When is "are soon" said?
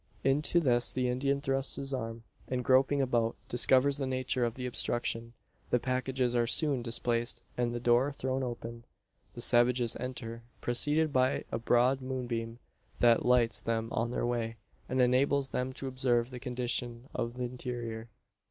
6.35-6.81